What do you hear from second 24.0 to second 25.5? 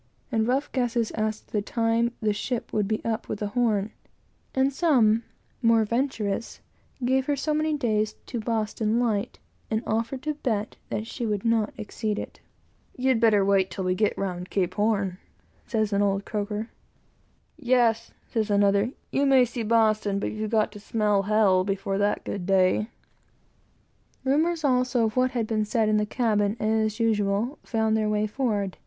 Rumors also of what had